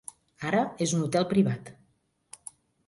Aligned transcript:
Ara 0.51 0.61
és 0.85 0.95
un 0.99 1.03
hotel 1.03 1.29
privat. 1.35 1.73